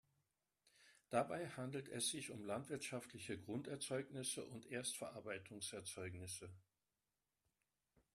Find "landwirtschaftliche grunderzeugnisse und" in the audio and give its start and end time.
2.43-4.65